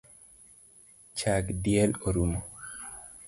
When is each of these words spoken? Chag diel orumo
Chag 1.17 1.45
diel 1.63 1.91
orumo 2.07 2.39